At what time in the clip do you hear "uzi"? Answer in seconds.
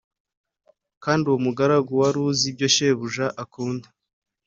2.27-2.45